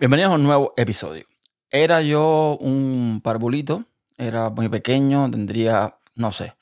[0.00, 1.26] Bienvenidos a un nuevo episodio.
[1.68, 3.84] Era yo un parvulito,
[4.16, 6.54] era muy pequeño, tendría, no sé,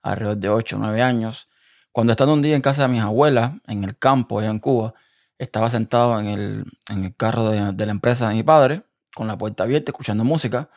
[0.00, 1.46] alrededor de 8 o 9 años.
[1.92, 4.94] Cuando estando un día en casa de mis abuelas, en el campo, allá en Cuba,
[5.36, 8.82] estaba sentado en el, en el carro de, de la empresa de mi padre,
[9.14, 10.70] con la puerta abierta, escuchando música.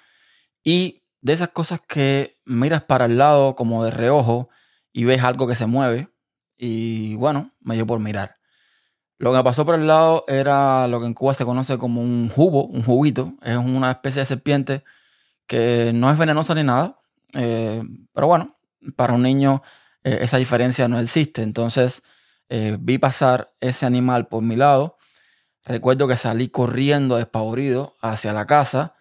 [0.62, 4.50] Y de esas cosas que miras para el lado como de reojo
[4.92, 6.10] y ves algo que se mueve.
[6.58, 8.39] Y bueno, me dio por mirar.
[9.20, 12.30] Lo que pasó por el lado era lo que en Cuba se conoce como un
[12.30, 13.34] jugo, un juguito.
[13.44, 14.84] Es una especie de serpiente
[15.46, 17.02] que no es venenosa ni nada.
[17.34, 17.84] eh,
[18.14, 18.58] pero bueno,
[18.96, 19.62] para un niño
[20.04, 21.42] eh, esa diferencia no existe.
[21.42, 22.02] Entonces
[22.48, 24.98] eh, vi pasar ese animal por mi lado.
[25.66, 28.96] Recuerdo que salí corriendo despavorido hacia la casa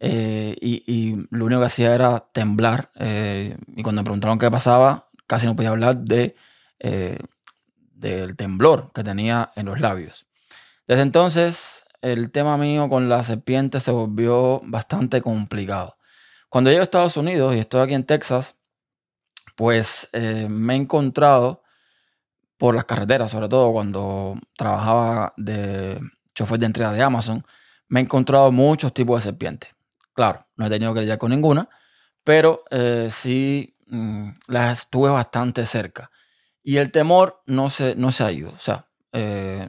[0.00, 2.90] y, lo único que hacía era temblar.
[2.96, 6.34] y cuando me preguntaron qué pasaba, casi no podía hablar de,
[8.00, 10.26] del temblor que tenía en los labios.
[10.86, 15.96] Desde entonces, el tema mío con la serpiente se volvió bastante complicado.
[16.48, 18.56] Cuando llego a Estados Unidos y estoy aquí en Texas,
[19.54, 21.62] pues eh, me he encontrado
[22.56, 26.00] por las carreteras, sobre todo cuando trabajaba de
[26.34, 27.44] chofer de entrega de Amazon,
[27.88, 29.70] me he encontrado muchos tipos de serpientes.
[30.12, 31.68] Claro, no he tenido que lidiar con ninguna,
[32.24, 36.10] pero eh, sí mm, las estuve bastante cerca.
[36.62, 38.50] Y el temor no se, no se ha ido.
[38.50, 39.68] O sea, eh,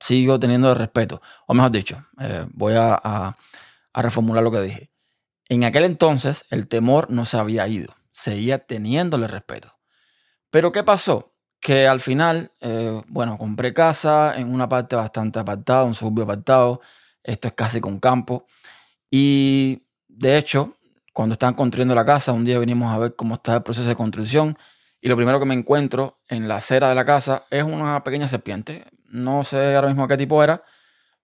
[0.00, 1.20] sigo teniendo el respeto.
[1.46, 3.36] O mejor dicho, eh, voy a, a-
[3.94, 4.90] reformular lo que dije.
[5.48, 7.94] En aquel entonces el temor no se había ido.
[8.12, 9.76] Seguía teniéndole respeto.
[10.50, 11.32] Pero ¿qué pasó?
[11.60, 16.80] Que al final, eh, bueno, compré casa en una parte bastante apartada, un suburbio apartado.
[17.22, 18.46] Esto es casi con campo.
[19.10, 20.74] Y de hecho,
[21.12, 23.96] cuando estaban construyendo la casa, un día venimos a ver cómo está el proceso de
[23.96, 24.56] construcción.
[25.00, 28.28] Y lo primero que me encuentro en la acera de la casa es una pequeña
[28.28, 28.84] serpiente.
[29.10, 30.62] No sé ahora mismo qué tipo era,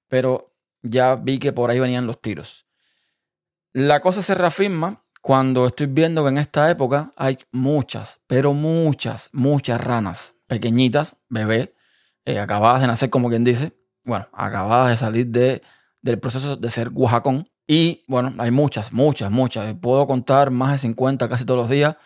[0.09, 0.51] pero
[0.83, 2.67] ya vi que por ahí venían los tiros.
[3.73, 9.31] La cosa se reafirma cuando estoy viendo que en esta época hay muchas, pero muchas,
[9.33, 11.71] muchas ranas pequeñitas, bebés,
[12.25, 13.73] eh, acabadas de nacer, como quien dice.
[14.05, 15.63] Bueno, acabadas de salir de,
[16.03, 17.51] del proceso de ser guajacón.
[17.67, 19.75] Y bueno, hay muchas, muchas, muchas.
[19.81, 21.97] Puedo contar más de 50 casi todos los días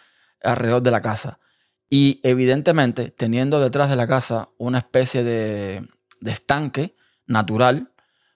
[0.42, 1.38] alrededor de la casa.
[1.90, 5.88] Y evidentemente, teniendo detrás de la casa una especie de,
[6.24, 6.94] estanque
[7.26, 7.90] natural,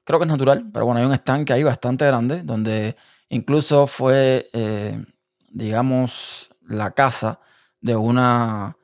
[0.04, 2.96] creo que es natural, pero bueno, hay un estanque ahí bastante grande, donde
[3.28, 5.04] incluso fue, eh,
[5.50, 7.40] digamos, la casa
[7.80, 8.76] de una,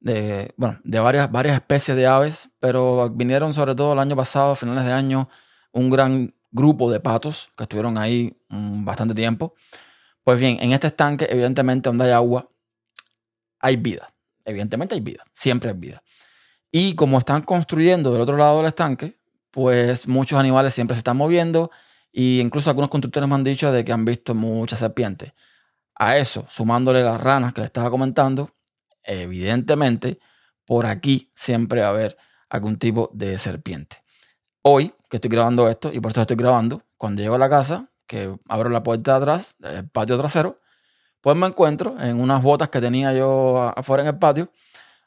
[0.00, 4.52] de, bueno, de varias, varias especies de aves, pero vinieron sobre todo el año pasado,
[4.52, 5.28] a finales de año,
[5.72, 9.54] un gran grupo de patos que estuvieron ahí mm, bastante tiempo.
[10.22, 12.48] Pues bien, en este estanque, evidentemente, donde hay agua,
[13.64, 14.14] hay vida.
[14.44, 16.02] Evidentemente hay vida, siempre hay vida.
[16.70, 19.16] Y como están construyendo del otro lado del estanque,
[19.50, 21.70] pues muchos animales siempre se están moviendo
[22.12, 25.32] y incluso algunos constructores me han dicho de que han visto muchas serpientes.
[25.94, 28.50] A eso, sumándole las ranas que les estaba comentando,
[29.02, 30.18] evidentemente
[30.66, 32.18] por aquí siempre va a haber
[32.50, 34.02] algún tipo de serpiente.
[34.60, 37.88] Hoy que estoy grabando esto y por esto estoy grabando, cuando llego a la casa,
[38.06, 40.60] que abro la puerta de atrás, del patio trasero,
[41.24, 44.52] pues me encuentro en unas botas que tenía yo afuera en el patio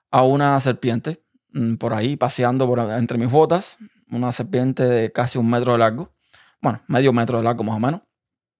[0.09, 1.21] a una serpiente
[1.53, 3.77] mm, por ahí paseando entre mis botas,
[4.09, 6.11] una serpiente de casi un metro de largo,
[6.59, 8.01] bueno, medio metro de largo más o menos,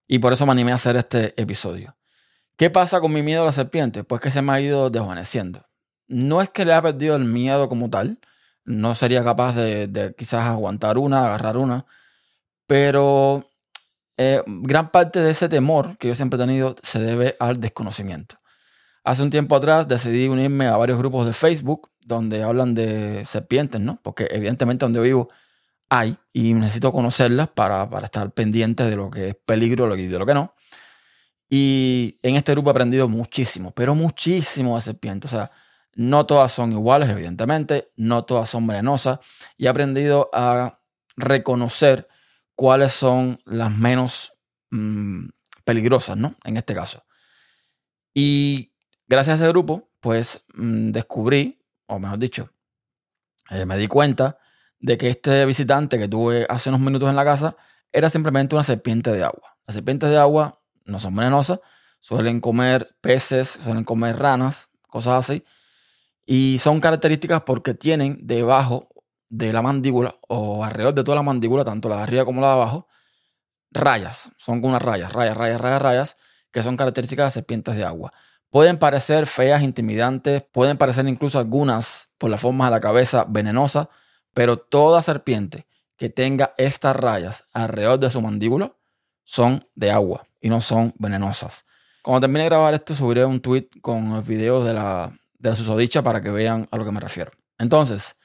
[0.08, 1.98] y por eso me animé a hacer este episodio.
[2.58, 4.04] ¿Qué pasa con mi miedo a la serpiente?
[4.04, 5.66] Pues que se me ha ido desvaneciendo.
[6.08, 8.20] No es que le haya perdido el miedo como tal,
[8.66, 11.88] no sería capaz de quizás aguantar una, agarrar una,
[12.68, 13.47] pero
[14.18, 18.36] eh, gran parte de ese temor que yo siempre he tenido se debe al desconocimiento.
[19.04, 23.80] Hace un tiempo atrás decidí unirme a varios grupos de Facebook donde hablan de serpientes,
[23.80, 24.00] ¿no?
[24.04, 25.30] Porque evidentemente donde vivo
[25.90, 30.20] hay y necesito conocerlas para, para estar pendiente de lo que es peligro y de
[30.20, 30.54] lo que no.
[31.50, 35.32] Y en este grupo he aprendido muchísimo, pero muchísimo de serpientes.
[35.32, 35.52] O sea,
[35.96, 39.20] no todas son iguales, evidentemente, no todas son venenosas.
[39.58, 40.80] Y he aprendido a
[41.16, 42.08] reconocer
[42.58, 44.34] cuáles son las menos
[44.72, 45.28] mm,
[45.64, 46.36] peligrosas, ¿no?
[46.44, 47.06] En este caso.
[48.16, 48.74] Y
[49.08, 52.50] gracias a ese grupo, pues mm, descubrí, o mejor dicho,
[53.52, 54.40] eh, me di cuenta
[54.80, 57.56] de que este visitante que tuve hace unos minutos en la casa
[57.92, 59.56] era simplemente una serpiente de agua.
[59.68, 61.60] Las serpientes de agua no son venenosas,
[62.00, 65.46] suelen comer peces, suelen comer ranas, cosas así.
[66.26, 68.87] Y son características porque tienen debajo
[69.30, 72.48] de la mandíbula o alrededor de toda la mandíbula, tanto la de arriba como la
[72.48, 72.88] de abajo,
[73.72, 74.32] rayas.
[74.38, 76.18] Son unas rayas, rayas, rayas, rayas, rayas,
[76.52, 78.12] que son características de las serpientes de agua.
[78.50, 83.90] Pueden parecer feas, intimidantes, pueden parecer incluso algunas por la forma de la cabeza venenosas,
[84.34, 88.74] pero toda serpiente que tenga estas rayas alrededor de su mandíbula
[89.24, 91.66] son de agua y no son venenosas.
[92.02, 95.56] Cuando termine de grabar esto, subiré un tweet con el video de la, de la
[95.56, 97.32] susodicha para que vean a lo que me refiero.
[97.58, 98.16] Entonces,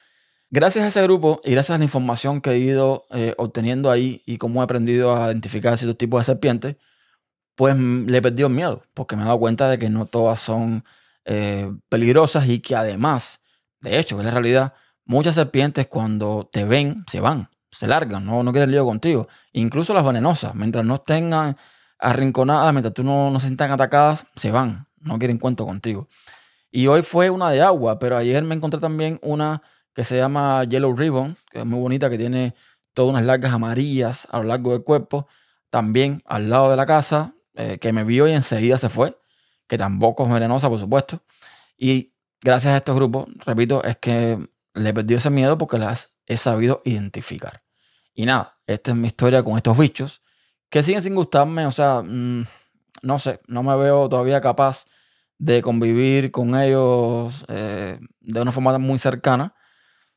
[0.53, 4.21] gracias a ese grupo y gracias a la información que he ido eh, obteniendo ahí
[4.27, 6.77] y cómo he aprendido a identificar ciertos tipos de serpientes,
[7.55, 10.85] pues le he perdido miedo, porque me he dado cuenta de que no todas son
[11.25, 13.39] eh, peligrosas y que además,
[13.81, 14.73] de hecho, es la realidad,
[15.05, 19.27] muchas serpientes cuando te ven se van, se largan, no, no quieren lío contigo.
[19.53, 21.31] Incluso las venenosas, mientras no estén
[21.97, 26.07] arrinconadas, mientras tú no, no se sientan atacadas, se van, no quieren cuento contigo.
[26.69, 30.63] Y hoy fue una de agua, pero ayer me encontré también una que se llama
[30.63, 32.53] Yellow Ribbon, que es muy bonita, que tiene
[32.93, 35.27] todas unas largas amarillas a lo largo del cuerpo.
[35.69, 39.17] También al lado de la casa, eh, que me vio y enseguida se fue,
[39.67, 41.21] que tampoco es venenosa, por supuesto.
[41.77, 44.37] Y gracias a estos grupos, repito, es que
[44.73, 47.63] le perdió ese miedo porque las he sabido identificar.
[48.13, 50.21] Y nada, esta es mi historia con estos bichos
[50.69, 52.47] que siguen sin gustarme, o sea, mm,
[53.03, 54.85] no sé, no me veo todavía capaz
[55.37, 59.53] de convivir con ellos eh, de una forma muy cercana.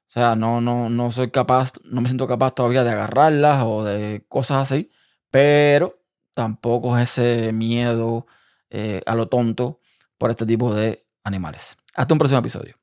[0.07, 3.85] O sea, no, no, no soy capaz, no me siento capaz todavía de agarrarlas o
[3.85, 4.91] de cosas así,
[5.31, 5.99] pero
[6.33, 8.27] tampoco es ese miedo
[8.71, 9.81] eh, a lo tonto
[10.19, 11.77] por este tipo de animales.
[11.95, 12.77] Hasta un próximo episodio.